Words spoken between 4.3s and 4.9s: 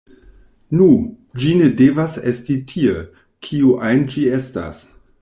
estas.